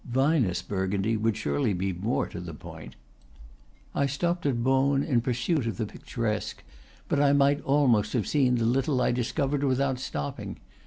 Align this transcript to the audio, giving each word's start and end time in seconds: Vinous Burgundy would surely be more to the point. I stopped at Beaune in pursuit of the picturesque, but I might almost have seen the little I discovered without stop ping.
Vinous 0.03 0.63
Burgundy 0.63 1.15
would 1.15 1.37
surely 1.37 1.73
be 1.73 1.93
more 1.93 2.25
to 2.25 2.39
the 2.39 2.55
point. 2.55 2.95
I 3.93 4.07
stopped 4.07 4.47
at 4.47 4.63
Beaune 4.63 5.03
in 5.03 5.21
pursuit 5.21 5.67
of 5.67 5.77
the 5.77 5.85
picturesque, 5.85 6.63
but 7.07 7.19
I 7.19 7.33
might 7.33 7.61
almost 7.61 8.13
have 8.13 8.25
seen 8.25 8.55
the 8.55 8.65
little 8.65 8.99
I 8.99 9.11
discovered 9.11 9.63
without 9.63 9.99
stop 9.99 10.37
ping. 10.37 10.57